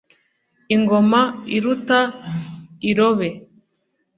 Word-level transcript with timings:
ingoma 0.75 1.21
iruta 1.55 1.99
irobe 2.89 3.29